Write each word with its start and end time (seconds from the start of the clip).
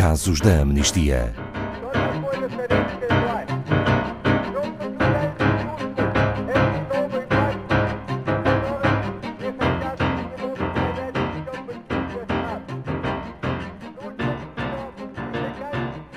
Casos 0.00 0.40
da 0.40 0.62
Amnistia. 0.62 1.34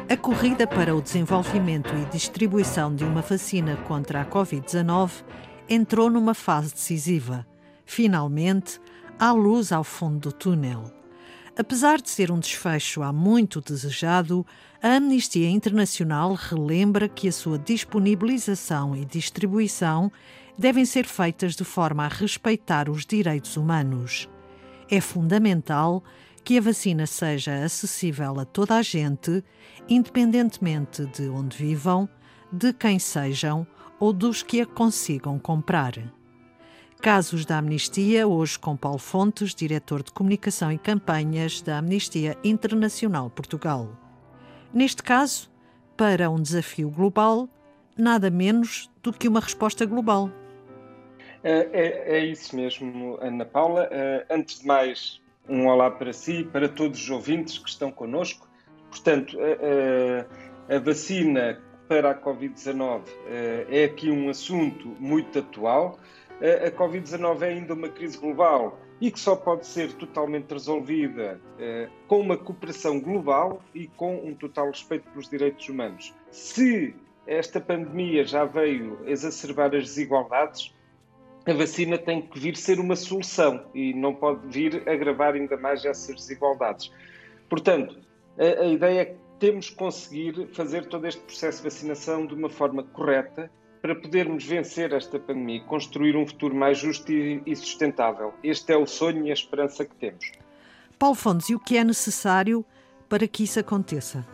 A 0.09 0.15
corrida 0.15 0.65
para 0.65 0.95
o 0.95 1.02
desenvolvimento 1.02 1.93
e 1.93 2.05
distribuição 2.05 2.95
de 2.95 3.04
uma 3.04 3.21
vacina 3.21 3.75
contra 3.86 4.21
a 4.21 4.25
Covid-19 4.25 5.11
entrou 5.68 6.09
numa 6.09 6.34
fase 6.34 6.73
decisiva. 6.73 7.45
Finalmente, 7.86 8.79
há 9.20 9.34
luz 9.34 9.73
ao 9.73 9.84
fundo 9.84 10.29
do 10.29 10.31
túnel. 10.31 11.02
Apesar 11.55 12.02
de 12.02 12.09
ser 12.09 12.31
um 12.31 12.39
desfecho 12.39 13.03
há 13.03 13.13
muito 13.13 13.61
desejado, 13.61 14.45
a 14.81 14.95
Amnistia 14.95 15.48
Internacional 15.48 16.34
relembra 16.34 17.07
que 17.07 17.27
a 17.27 17.31
sua 17.31 17.59
disponibilização 17.59 18.95
e 18.95 19.05
distribuição 19.05 20.11
devem 20.58 20.84
ser 20.84 21.05
feitas 21.05 21.55
de 21.55 21.63
forma 21.63 22.05
a 22.05 22.08
respeitar 22.08 22.89
os 22.89 23.05
direitos 23.05 23.55
humanos. 23.55 24.27
É 24.89 24.99
fundamental 24.99 26.03
que 26.44 26.58
a 26.58 26.61
vacina 26.61 27.05
seja 27.05 27.63
acessível 27.63 28.39
a 28.39 28.45
toda 28.45 28.75
a 28.75 28.81
gente, 28.81 29.44
independentemente 29.88 31.05
de 31.05 31.30
onde 31.30 31.55
vivam, 31.55 32.09
de 32.52 32.73
quem 32.73 32.97
sejam 32.97 33.66
ou 33.99 34.11
dos 34.11 34.41
que 34.41 34.59
a 34.59 34.66
consigam 34.66 35.38
comprar. 35.38 35.94
Casos 37.03 37.45
da 37.45 37.57
Amnistia, 37.57 38.25
hoje 38.25 38.57
com 38.57 38.77
Paulo 38.77 38.98
Fontes, 38.98 39.53
diretor 39.53 40.02
de 40.02 40.09
Comunicação 40.13 40.71
e 40.71 40.77
Campanhas 40.77 41.61
da 41.61 41.80
Amnistia 41.80 42.38
Internacional 42.45 43.30
Portugal. 43.30 43.89
Neste 44.73 45.03
caso, 45.03 45.52
para 45.97 46.30
um 46.30 46.41
desafio 46.41 46.89
global, 46.89 47.50
nada 47.97 48.30
menos 48.30 48.89
do 49.03 49.11
que 49.11 49.28
uma 49.28 49.41
resposta 49.41 49.86
global. 49.86 50.31
É, 51.44 51.67
é, 51.73 52.19
é 52.19 52.25
isso 52.25 52.55
mesmo, 52.55 53.17
Ana 53.19 53.44
Paula. 53.44 53.89
Uh, 53.91 54.25
antes 54.33 54.61
de 54.61 54.66
mais, 54.66 55.22
um 55.50 55.67
olá 55.67 55.91
para 55.91 56.13
si 56.13 56.35
e 56.35 56.45
para 56.45 56.69
todos 56.69 57.02
os 57.02 57.09
ouvintes 57.09 57.58
que 57.58 57.67
estão 57.67 57.91
connosco. 57.91 58.47
Portanto, 58.89 59.38
a, 59.41 60.72
a, 60.72 60.78
a 60.78 60.80
vacina 60.80 61.61
para 61.89 62.11
a 62.11 62.16
Covid-19 62.16 63.02
uh, 63.02 63.03
é 63.69 63.83
aqui 63.83 64.09
um 64.09 64.30
assunto 64.30 64.95
muito 65.02 65.39
atual 65.39 66.00
a 66.44 66.72
Covid-19 66.72 67.41
é 67.41 67.47
ainda 67.47 67.73
uma 67.73 67.88
crise 67.88 68.17
global 68.17 68.77
e 68.99 69.09
que 69.09 69.19
só 69.19 69.36
pode 69.36 69.66
ser 69.66 69.94
totalmente 69.94 70.52
resolvida 70.52 71.39
eh, 71.58 71.88
com 72.08 72.19
uma 72.19 72.38
cooperação 72.38 73.00
global 73.00 73.61
e 73.73 73.88
com 73.88 74.16
um 74.17 74.33
total 74.33 74.67
respeito 74.67 75.09
pelos 75.09 75.30
direitos 75.30 75.67
humanos. 75.69 76.13
Se 76.31 76.94
esta 77.25 77.61
pandemia 77.61 78.25
já 78.25 78.44
veio 78.44 79.00
exacerbar 79.05 79.73
as 79.73 79.85
desigualdades, 79.85 80.73
a 81.45 81.53
vacina 81.53 81.97
tem 81.97 82.22
que 82.22 82.38
vir 82.38 82.57
ser 82.57 82.80
uma 82.80 82.95
solução 82.95 83.66
e 83.73 83.94
não 83.94 84.13
pode 84.13 84.45
vir 84.47 84.88
agravar 84.88 85.35
ainda 85.35 85.55
mais 85.57 85.83
essas 85.85 86.16
desigualdades. 86.16 86.91
Portanto, 87.50 88.00
a, 88.38 88.63
a 88.63 88.66
ideia 88.66 89.02
é 89.02 89.05
que 89.05 89.17
temos 89.39 89.69
que 89.69 89.75
conseguir 89.75 90.47
fazer 90.53 90.88
todo 90.88 91.07
este 91.07 91.22
processo 91.22 91.57
de 91.59 91.63
vacinação 91.69 92.25
de 92.25 92.33
uma 92.33 92.50
forma 92.50 92.83
correta 92.83 93.50
para 93.84 93.94
podermos 93.95 94.45
vencer 94.45 94.94
esta 94.94 95.20
pandemia 95.20 95.58
e 95.58 95.59
construir 95.59 96.16
um 96.16 96.26
futuro 96.26 96.56
mais 96.56 96.78
justo 96.78 97.12
e 97.12 97.53
sustentável. 97.53 98.34
Este 98.42 98.72
é 98.72 98.78
o 98.78 98.88
sonho 98.88 99.28
e 99.28 99.30
a 99.30 99.34
esperança 99.34 99.84
que 99.84 99.94
temos. 99.95 100.31
Paulo 100.98 101.16
Fontes, 101.16 101.50
e 101.50 101.56
o 101.56 101.59
que 101.59 101.75
é 101.75 101.84
necessário 101.84 102.64
para 103.09 103.28
que 103.28 103.44
isso 103.44 103.59
aconteça? 103.59 104.25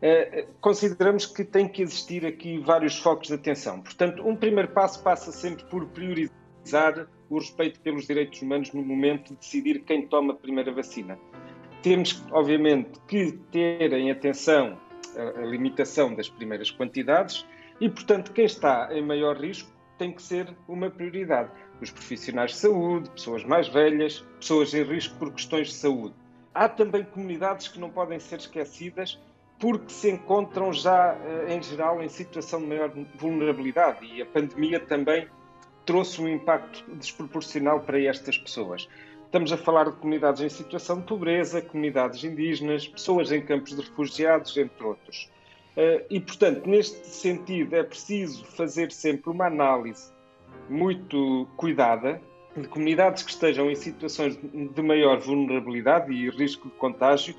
Eh, 0.00 0.46
consideramos 0.58 1.26
que 1.26 1.44
tem 1.44 1.68
que 1.68 1.82
existir 1.82 2.24
aqui 2.24 2.58
vários 2.58 2.98
focos 2.98 3.28
de 3.28 3.34
atenção. 3.34 3.82
Portanto, 3.82 4.26
um 4.26 4.34
primeiro 4.34 4.70
passo 4.70 5.02
passa 5.02 5.30
sempre 5.30 5.66
por 5.66 5.84
priorizar 5.88 7.06
o 7.28 7.38
respeito 7.38 7.78
pelos 7.80 8.06
direitos 8.06 8.40
humanos 8.40 8.72
no 8.72 8.80
momento 8.80 9.34
de 9.34 9.40
decidir 9.40 9.80
quem 9.80 10.06
toma 10.06 10.32
a 10.32 10.36
primeira 10.36 10.72
vacina. 10.72 11.18
Temos, 11.82 12.24
obviamente, 12.30 12.98
que 13.06 13.32
ter 13.52 13.92
em 13.92 14.10
atenção 14.10 14.78
a 15.14 15.44
limitação 15.44 16.14
das 16.14 16.30
primeiras 16.30 16.70
quantidades 16.70 17.44
e, 17.80 17.88
portanto, 17.88 18.32
quem 18.32 18.44
está 18.44 18.88
em 18.92 19.02
maior 19.02 19.36
risco 19.36 19.70
tem 19.96 20.12
que 20.12 20.22
ser 20.22 20.54
uma 20.66 20.90
prioridade. 20.90 21.50
Os 21.80 21.90
profissionais 21.90 22.52
de 22.52 22.58
saúde, 22.58 23.10
pessoas 23.10 23.44
mais 23.44 23.68
velhas, 23.68 24.24
pessoas 24.38 24.72
em 24.74 24.82
risco 24.82 25.16
por 25.18 25.32
questões 25.32 25.68
de 25.68 25.74
saúde. 25.74 26.14
Há 26.54 26.68
também 26.68 27.04
comunidades 27.04 27.68
que 27.68 27.78
não 27.78 27.90
podem 27.90 28.18
ser 28.18 28.38
esquecidas 28.38 29.18
porque 29.58 29.90
se 29.90 30.10
encontram 30.10 30.72
já, 30.72 31.16
eh, 31.24 31.54
em 31.54 31.62
geral, 31.62 32.02
em 32.02 32.08
situação 32.08 32.60
de 32.60 32.66
maior 32.66 32.92
vulnerabilidade 33.16 34.04
e 34.06 34.22
a 34.22 34.26
pandemia 34.26 34.78
também 34.78 35.28
trouxe 35.84 36.20
um 36.20 36.28
impacto 36.28 36.84
desproporcional 36.94 37.80
para 37.80 38.00
estas 38.00 38.38
pessoas. 38.38 38.88
Estamos 39.24 39.52
a 39.52 39.56
falar 39.56 39.84
de 39.84 39.96
comunidades 39.96 40.40
em 40.42 40.48
situação 40.48 41.00
de 41.00 41.06
pobreza, 41.06 41.60
comunidades 41.60 42.22
indígenas, 42.24 42.86
pessoas 42.86 43.32
em 43.32 43.44
campos 43.44 43.74
de 43.74 43.82
refugiados, 43.82 44.56
entre 44.56 44.84
outros. 44.84 45.30
Eh, 45.78 46.04
e, 46.10 46.20
portanto, 46.20 46.68
neste 46.68 47.06
sentido, 47.06 47.76
é 47.76 47.84
preciso 47.84 48.44
fazer 48.44 48.90
sempre 48.90 49.30
uma 49.30 49.46
análise 49.46 50.12
muito 50.68 51.46
cuidada 51.56 52.20
de 52.56 52.66
comunidades 52.66 53.22
que 53.22 53.30
estejam 53.30 53.70
em 53.70 53.76
situações 53.76 54.36
de 54.36 54.82
maior 54.82 55.20
vulnerabilidade 55.20 56.12
e 56.12 56.28
risco 56.30 56.68
de 56.68 56.74
contágio, 56.74 57.32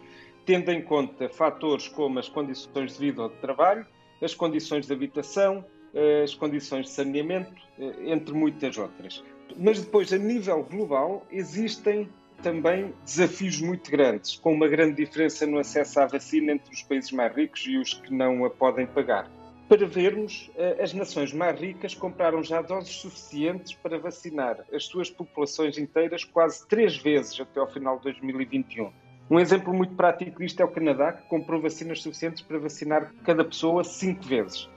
tendo 0.46 0.72
em 0.72 0.82
conta 0.82 1.28
fatores 1.28 1.90
como 1.90 2.18
as 2.18 2.30
condições 2.30 2.94
de 2.94 3.00
vida 3.00 3.24
ou 3.24 3.30
de 3.30 3.36
trabalho, 3.36 3.86
as 4.22 4.34
condições 4.34 4.88
de 4.88 4.94
habitação, 4.94 5.66
eh, 5.94 6.22
as 6.24 6.34
condições 6.34 6.86
de 6.86 6.92
saneamento, 6.92 7.62
eh, 7.78 8.14
entre 8.14 8.34
muitas 8.34 8.78
outras. 8.78 9.22
Mas 9.58 9.82
depois, 9.82 10.14
a 10.14 10.18
nível 10.18 10.64
global, 10.64 11.28
existem 11.30 12.10
também 12.42 12.94
desafios 13.04 13.62
muito 13.62 13.92
grandes, 13.92 14.36
com 14.38 14.54
uma 14.54 14.68
grande 14.68 14.96
diferença 14.96 15.46
no 15.46 15.60
acesso 15.60 16.00
à 16.00 16.06
vacina 16.06 16.54
entre 16.54 16.74
os 16.74 16.82
países 16.84 17.12
mais 17.12 17.36
ricos 17.36 17.66
e 17.68 17.78
os 17.78 17.94
que 17.94 18.14
não 18.14 18.46
a 18.46 18.50
podem 18.50 18.88
pagar. 18.88 19.30
Para 19.68 19.86
vermos, 19.86 20.50
eh, 20.56 20.78
as 20.82 20.94
nações 20.94 21.32
mais 21.32 21.60
ricas 21.60 21.94
compraram 21.94 22.42
já 22.42 22.60
doses 22.62 22.96
suficientes 22.96 23.74
para 23.74 24.00
vacinar 24.00 24.66
as 24.74 24.86
suas 24.86 25.12
populações 25.12 25.78
inteiras 25.78 26.24
quase 26.24 26.68
três 26.68 26.98
vezes 26.98 27.40
até 27.40 27.60
ao 27.60 27.72
final 27.72 27.98
de 27.98 28.04
2021. 28.04 28.92
Um 29.30 29.40
exemplo 29.40 29.72
muito 29.72 29.94
prático 29.94 30.40
disto 30.40 30.60
é 30.60 30.66
o 30.66 30.72
Canadá, 30.72 31.14
que 31.14 31.28
comprou 31.28 31.62
vacinas 31.62 32.02
suficientes 32.02 32.42
para 32.42 32.58
vacinar 32.58 33.14
cada 33.24 33.46
pessoa 33.46 33.84
cinco 33.84 34.24
vezes. 34.24 34.68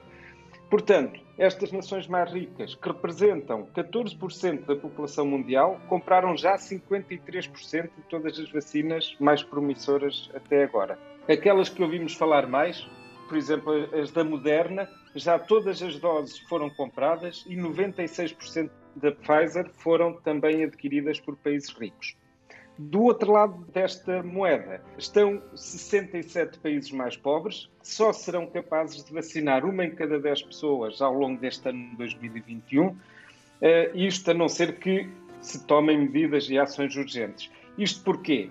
Portanto, 0.69 1.19
estas 1.43 1.73
nações 1.73 2.07
mais 2.07 2.33
ricas, 2.33 2.77
que 2.77 2.89
representam 2.89 3.67
14% 3.75 4.65
da 4.65 4.77
população 4.77 5.27
mundial, 5.27 5.81
compraram 5.89 6.37
já 6.37 6.55
53% 6.55 7.83
de 7.83 8.03
todas 8.09 8.39
as 8.39 8.49
vacinas 8.49 9.17
mais 9.19 9.43
promissoras 9.43 10.31
até 10.33 10.63
agora. 10.63 10.97
Aquelas 11.29 11.69
que 11.69 11.83
ouvimos 11.83 12.15
falar 12.15 12.47
mais, 12.47 12.87
por 13.29 13.37
exemplo, 13.37 13.73
as 13.93 14.13
da 14.13 14.23
Moderna, 14.23 14.89
já 15.17 15.37
todas 15.37 15.83
as 15.83 15.99
doses 15.99 16.39
foram 16.49 16.71
compradas 16.71 17.45
e 17.49 17.57
96% 17.57 18.71
da 18.95 19.11
Pfizer 19.11 19.69
foram 19.73 20.13
também 20.21 20.63
adquiridas 20.63 21.19
por 21.19 21.37
países 21.37 21.71
ricos. 21.71 22.15
Do 22.83 23.03
outro 23.03 23.31
lado 23.31 23.65
desta 23.73 24.25
moeda 24.25 24.83
estão 24.99 25.41
67 25.55 26.59
países 26.59 26.91
mais 26.91 27.17
pobres, 27.17 27.71
que 27.81 27.87
só 27.87 28.13
serão 28.13 28.45
capazes 28.47 29.05
de 29.05 29.13
vacinar 29.13 29.65
uma 29.65 29.85
em 29.85 29.95
cada 29.95 30.19
10 30.19 30.43
pessoas 30.43 31.01
ao 31.01 31.15
longo 31.15 31.41
deste 31.41 31.69
ano 31.69 31.91
de 31.91 31.97
2021, 31.97 32.97
eh, 33.61 33.93
isto 33.95 34.33
a 34.33 34.35
não 34.35 34.49
ser 34.49 34.81
que 34.81 35.09
se 35.41 35.65
tomem 35.65 35.97
medidas 35.97 36.51
e 36.51 36.59
ações 36.59 36.97
urgentes. 36.97 37.53
Isto 37.79 38.03
porquê? 38.03 38.51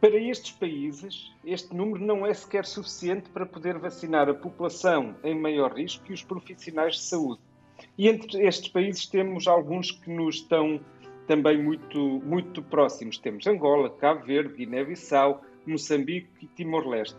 Para 0.00 0.16
estes 0.16 0.52
países, 0.52 1.32
este 1.44 1.74
número 1.74 2.04
não 2.04 2.24
é 2.24 2.32
sequer 2.32 2.64
suficiente 2.64 3.30
para 3.30 3.44
poder 3.44 3.78
vacinar 3.78 4.28
a 4.28 4.34
população 4.34 5.16
em 5.24 5.34
maior 5.34 5.72
risco 5.74 6.04
e 6.08 6.14
os 6.14 6.22
profissionais 6.22 6.94
de 6.94 7.02
saúde. 7.02 7.40
E 7.98 8.08
entre 8.08 8.46
estes 8.46 8.68
países 8.68 9.06
temos 9.06 9.48
alguns 9.48 9.90
que 9.90 10.08
nos 10.08 10.36
estão 10.36 10.80
também 11.26 11.62
muito, 11.62 11.98
muito 12.24 12.62
próximos. 12.62 13.18
Temos 13.18 13.46
Angola, 13.46 13.90
Cabo 13.90 14.24
Verde, 14.24 14.54
Guiné-Bissau, 14.54 15.42
Moçambique 15.66 16.28
e 16.42 16.46
Timor-Leste. 16.46 17.18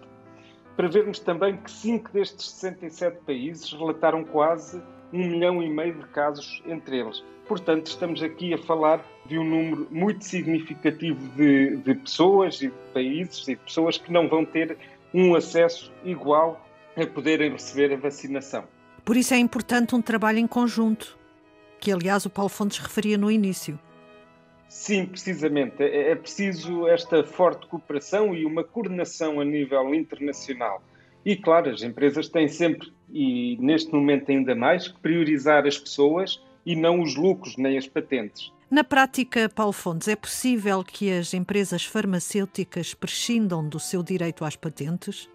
Para 0.76 0.88
vermos 0.88 1.20
também 1.20 1.58
que 1.58 1.70
cinco 1.70 2.12
destes 2.12 2.50
67 2.50 3.22
países 3.26 3.72
relataram 3.72 4.24
quase 4.24 4.82
um 5.12 5.20
milhão 5.20 5.62
e 5.62 5.70
meio 5.70 5.94
de 6.00 6.08
casos 6.08 6.64
entre 6.66 7.00
eles. 7.00 7.24
Portanto, 7.48 7.88
estamos 7.88 8.24
aqui 8.24 8.54
a 8.54 8.58
falar 8.58 9.06
de 9.26 9.38
um 9.38 9.44
número 9.44 9.88
muito 9.92 10.26
significativo 10.26 11.28
de, 11.36 11.78
de 11.78 11.94
pessoas 11.96 12.62
e 12.62 12.68
de 12.68 12.74
países 12.94 13.48
e 13.48 13.56
de 13.56 13.62
pessoas 13.62 13.98
que 13.98 14.12
não 14.12 14.28
vão 14.28 14.44
ter 14.44 14.78
um 15.14 15.36
acesso 15.36 15.92
igual 16.04 16.66
a 16.96 17.06
poderem 17.06 17.52
receber 17.52 17.94
a 17.94 17.98
vacinação. 17.98 18.64
Por 19.06 19.16
isso 19.16 19.34
é 19.34 19.38
importante 19.38 19.94
um 19.94 20.02
trabalho 20.02 20.40
em 20.40 20.48
conjunto, 20.48 21.18
que 21.80 21.92
aliás 21.92 22.26
o 22.26 22.30
Paulo 22.30 22.50
Fontes 22.50 22.80
referia 22.80 23.18
no 23.18 23.30
início. 23.30 23.78
Sim, 24.74 25.06
precisamente. 25.06 25.84
É, 25.84 26.12
é 26.12 26.16
preciso 26.16 26.88
esta 26.88 27.24
forte 27.24 27.68
cooperação 27.68 28.34
e 28.34 28.44
uma 28.44 28.64
coordenação 28.64 29.40
a 29.40 29.46
nível 29.46 29.94
internacional. 29.94 30.82
E, 31.24 31.38
claro, 31.38 31.70
as 31.70 31.84
empresas 31.84 32.28
têm 32.28 32.48
sempre, 32.48 32.92
e 33.14 33.56
neste 33.62 33.94
momento 33.94 34.32
ainda 34.32 34.56
mais, 34.56 34.88
que 34.88 35.00
priorizar 35.00 35.68
as 35.68 35.78
pessoas 35.78 36.44
e 36.66 36.76
não 36.76 37.02
os 37.02 37.16
lucros 37.16 37.56
nem 37.56 37.78
as 37.78 37.88
patentes. 37.88 38.52
Na 38.70 38.84
prática, 38.84 39.48
Paulo 39.48 39.74
Fontes, 39.74 40.08
é 40.08 40.16
possível 40.16 40.84
que 40.84 41.12
as 41.12 41.36
empresas 41.36 41.86
farmacêuticas 41.86 42.96
prescindam 42.96 43.70
do 43.70 43.80
seu 43.80 44.02
direito 44.02 44.44
às 44.44 44.56
patentes? 44.56 45.30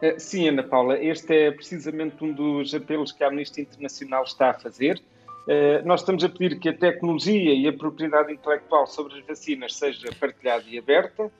Eh, 0.00 0.18
sim, 0.18 0.48
Ana 0.48 0.62
Paula, 0.62 0.98
este 0.98 1.34
é 1.34 1.50
precisamente 1.50 2.24
um 2.24 2.32
dos 2.32 2.74
apelos 2.74 3.12
que 3.12 3.22
a 3.22 3.28
Amnistia 3.28 3.62
Internacional 3.62 4.24
está 4.24 4.50
a 4.50 4.54
fazer. 4.54 5.00
Eh, 5.46 5.82
nós 5.82 6.00
estamos 6.00 6.22
a 6.22 6.28
pedir 6.28 6.58
que 6.58 6.68
a 6.68 6.76
tecnologia 6.76 7.52
e 7.52 7.66
a 7.66 7.72
propriedade 7.72 8.32
intelectual 8.32 8.86
sobre 8.86 9.18
as 9.18 9.26
vacinas 9.26 9.74
seja 9.74 10.08
partilhada 10.20 10.64
e 10.68 10.78
aberta 10.78 11.30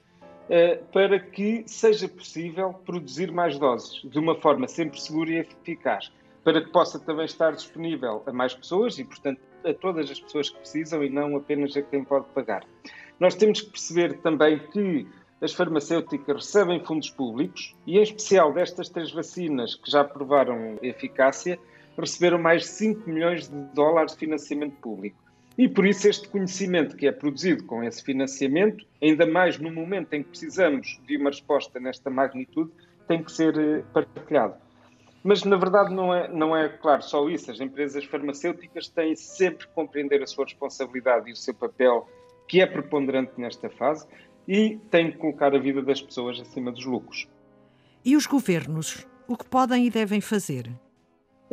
eh, 0.51 0.81
para 0.93 1.21
que 1.21 1.63
seja 1.67 2.09
possível 2.09 2.73
produzir 2.85 3.31
mais 3.31 3.59
doses 3.59 4.03
de 4.03 4.19
uma 4.19 4.35
forma 4.35 4.67
sempre 4.67 5.01
segura 5.01 5.31
e 5.31 5.37
eficaz, 5.37 6.11
para 6.43 6.61
que 6.61 6.71
possa 6.71 6.99
também 6.99 7.27
estar 7.27 7.53
disponível 7.53 8.23
a 8.27 8.33
mais 8.33 8.53
pessoas 8.53 8.99
e, 8.99 9.05
portanto, 9.05 9.41
a 9.65 9.73
todas 9.73 10.11
as 10.11 10.21
pessoas 10.21 10.51
que 10.51 10.59
precisam 10.59 11.05
e 11.05 11.09
não 11.09 11.37
apenas 11.37 11.77
a 11.77 11.83
quem 11.83 12.03
pode 12.03 12.27
pagar. 12.35 12.65
Nós 13.21 13.37
temos 13.37 13.61
que 13.61 13.71
perceber 13.71 14.19
também 14.19 14.59
que 14.59 15.07
as 15.41 15.53
farmacêuticas 15.53 16.37
recebem 16.37 16.85
fundos 16.85 17.11
públicos 17.11 17.77
e, 17.87 17.99
em 17.99 18.03
especial, 18.03 18.53
destas 18.53 18.89
três 18.89 19.13
vacinas 19.13 19.77
que 19.77 19.89
já 19.89 20.03
provaram 20.03 20.79
eficácia, 20.83 21.59
receberam 21.99 22.39
mais 22.39 22.63
de 22.63 22.69
5 22.69 23.09
milhões 23.09 23.49
de 23.49 23.61
dólares 23.75 24.13
de 24.13 24.19
financiamento 24.19 24.77
público. 24.81 25.17
E 25.57 25.69
por 25.69 25.87
isso 25.87 26.09
este 26.09 26.29
conhecimento 26.29 26.97
que 26.97 27.07
é 27.07 27.13
produzido 27.13 27.65
com 27.65 27.83
esse 27.85 28.03
financiamento, 28.03 28.87
ainda 29.03 29.27
mais 29.27 29.59
no 29.59 29.71
momento 29.71 30.15
em 30.15 30.23
que 30.23 30.31
precisamos 30.31 30.99
de 31.07 31.17
uma 31.17 31.31
resposta 31.31 31.79
nesta 31.79 32.09
magnitude, 32.09 32.71
tem 33.07 33.23
que 33.23 33.31
ser 33.31 33.59
eh, 33.59 33.85
partilhado. 33.93 34.55
Mas, 35.23 35.45
na 35.45 35.57
verdade, 35.57 35.95
não 35.95 36.13
é, 36.13 36.29
não 36.29 36.57
é 36.57 36.69
claro 36.69 37.03
só 37.03 37.29
isso. 37.29 37.51
As 37.51 37.61
empresas 37.61 38.05
farmacêuticas 38.05 38.89
têm 38.89 39.15
sempre 39.15 39.67
que 39.67 39.73
compreender 39.73 40.23
a 40.23 40.27
sua 40.27 40.45
responsabilidade 40.45 41.29
e 41.29 41.33
o 41.33 41.37
seu 41.37 41.55
papel, 41.55 42.09
que 42.49 42.61
é 42.61 42.67
preponderante 42.67 43.33
nesta 43.37 43.71
fase, 43.71 44.07
e 44.49 44.81
têm 44.91 45.13
que 45.13 45.19
colocar 45.19 45.55
a 45.55 45.59
vida 45.59 45.81
das 45.81 46.01
pessoas 46.01 46.41
acima 46.41 46.73
dos 46.73 46.85
lucros. 46.85 47.29
E 48.05 48.17
os 48.17 48.27
governos? 48.27 49.07
O 49.29 49.37
que 49.37 49.45
podem 49.45 49.87
e 49.87 49.91
devem 49.91 50.21
fazer? 50.21 50.69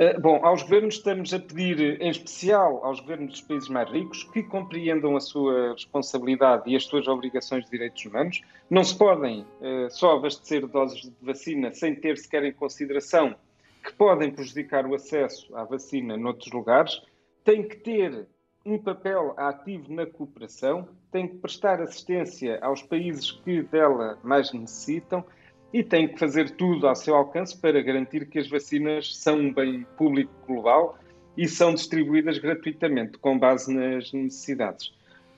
Eh, 0.02 0.18
bom, 0.18 0.40
aos 0.46 0.64
governos 0.64 0.96
estamos 0.96 1.34
a 1.34 1.40
pedir, 1.40 2.02
em 2.02 2.10
especial 2.10 2.86
aos 2.86 3.02
governos 3.02 3.32
dos 3.32 3.42
países 3.42 3.68
mais 3.68 3.92
ricos, 3.92 4.24
que 4.24 4.42
compreendam 4.42 5.18
a 5.18 5.20
sua 5.20 5.74
responsabilidade 5.74 6.70
e 6.70 6.76
as 6.78 6.86
suas 6.86 7.06
obrigações 7.06 7.66
de 7.66 7.72
direitos 7.72 8.06
humanos. 8.06 8.42
Não 8.70 8.82
se 8.82 8.98
podem 8.98 9.42
uh, 9.42 9.92
só 9.92 10.16
abastecer 10.16 10.66
doses 10.68 11.02
de 11.02 11.14
vacina 11.22 11.74
sem 11.74 11.94
ter 11.96 12.18
sequer 12.18 12.46
em 12.46 12.54
consideração 12.54 13.36
que 13.84 13.92
podem 13.92 14.32
prejudicar 14.32 14.86
o 14.86 14.96
acesso 14.96 15.54
à 15.54 15.66
vacina 15.66 16.16
noutros 16.16 16.50
lugares, 16.54 17.02
tem 17.44 17.68
que 17.68 17.76
ter 17.76 18.26
um 18.66 18.78
papel 18.78 19.34
ativo 19.36 19.94
na 19.94 20.06
cooperação, 20.06 20.88
tem 21.12 21.28
que 21.28 21.36
prestar 21.40 21.82
assistência 21.82 22.58
aos 22.62 22.82
países 22.82 23.32
que 23.32 23.64
dela 23.64 24.18
mais 24.24 24.54
necessitam 24.54 25.26
e 25.74 25.84
tem 25.84 26.08
que 26.08 26.20
fazer 26.20 26.52
tudo 26.52 26.88
ao 26.88 26.96
seu 26.96 27.16
alcance 27.16 27.56
para 27.58 27.82
garantir 27.82 28.28
que 28.28 28.40
as 28.40 28.50
vacinas 28.50 29.16
são 29.16 29.38
um 29.38 29.54
bem 29.54 29.86
público 29.98 30.32
global 30.48 30.98
e 31.38 31.48
são 31.48 31.74
distribuídas 31.74 32.38
gratuitamente, 32.38 33.18
com 33.18 33.38
base 33.38 33.74
nas 33.74 34.12
necessidades. 34.12 34.94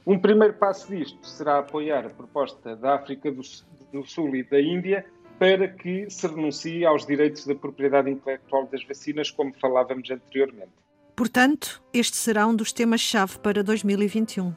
Um 0.05 0.17
primeiro 0.17 0.53
passo 0.53 0.89
disto 0.89 1.25
será 1.27 1.59
apoiar 1.59 2.05
a 2.05 2.09
proposta 2.09 2.75
da 2.75 2.95
África 2.95 3.31
do 3.31 4.03
Sul 4.03 4.35
e 4.35 4.43
da 4.43 4.59
Índia 4.59 5.05
para 5.37 5.67
que 5.67 6.09
se 6.09 6.27
renuncie 6.27 6.85
aos 6.85 7.05
direitos 7.05 7.45
da 7.45 7.55
propriedade 7.55 8.09
intelectual 8.09 8.67
das 8.71 8.83
vacinas, 8.83 9.31
como 9.31 9.53
falávamos 9.59 10.09
anteriormente. 10.09 10.71
Portanto, 11.15 11.81
este 11.93 12.15
será 12.15 12.47
um 12.47 12.55
dos 12.55 12.71
temas-chave 12.71 13.37
para 13.39 13.63
2021. 13.63 14.53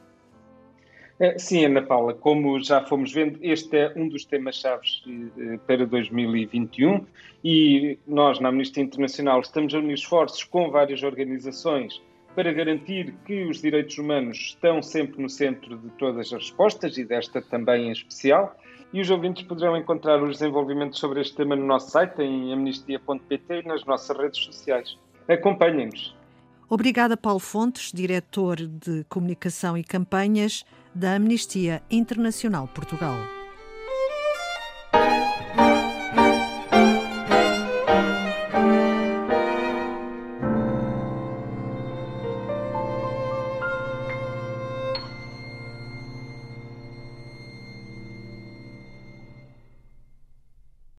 É, 1.17 1.37
sim, 1.39 1.63
Ana 1.65 1.81
Paula, 1.81 2.13
como 2.13 2.59
já 2.59 2.81
fomos 2.81 3.13
vendo, 3.13 3.39
este 3.41 3.77
é 3.77 3.93
um 3.95 4.09
dos 4.09 4.25
temas-chave 4.25 4.81
eh, 5.37 5.57
para 5.65 5.85
2021 5.85 7.05
e 7.41 7.97
nós, 8.05 8.39
na 8.41 8.49
Amnistia 8.49 8.83
Internacional, 8.83 9.39
estamos 9.39 9.73
a 9.73 9.77
unir 9.77 9.93
esforços 9.93 10.43
com 10.43 10.69
várias 10.69 11.03
organizações 11.03 12.01
para 12.35 12.51
garantir 12.51 13.13
que 13.25 13.45
os 13.45 13.61
direitos 13.61 13.97
humanos 13.97 14.37
estão 14.37 14.83
sempre 14.83 15.21
no 15.21 15.29
centro 15.29 15.77
de 15.77 15.89
todas 15.91 16.33
as 16.33 16.41
respostas 16.41 16.97
e 16.97 17.05
desta 17.05 17.41
também 17.41 17.87
em 17.87 17.91
especial 17.91 18.53
e 18.91 18.99
os 18.99 19.09
ouvintes 19.09 19.43
poderão 19.43 19.77
encontrar 19.77 20.21
os 20.21 20.37
desenvolvimentos 20.37 20.99
sobre 20.99 21.21
este 21.21 21.35
tema 21.35 21.55
no 21.55 21.65
nosso 21.65 21.91
site, 21.91 22.21
em 22.21 22.51
amnistia.pt 22.51 23.61
e 23.61 23.67
nas 23.67 23.85
nossas 23.85 24.17
redes 24.17 24.43
sociais. 24.43 24.97
Acompanhem-nos. 25.29 26.13
Obrigada, 26.69 27.15
Paulo 27.15 27.39
Fontes, 27.39 27.91
diretor 27.93 28.57
de 28.57 29.05
Comunicação 29.05 29.77
e 29.77 29.83
Campanhas 29.83 30.65
da 30.95 31.15
Amnistia 31.15 31.83
Internacional 31.89 32.69
Portugal. 32.69 33.44